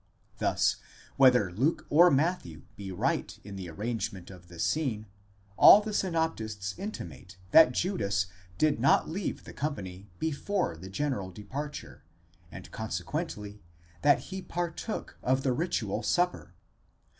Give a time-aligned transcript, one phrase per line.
[0.39, 0.77] Thus
[1.15, 5.05] whether Luke or Matthew be right in the arrangement of the scene,
[5.57, 8.25] all the synoptists intimate that Judas
[8.57, 12.03] did not leave the company before the general departure,
[12.51, 13.61] and consequently
[14.01, 16.55] that he partook of the ritual Supper.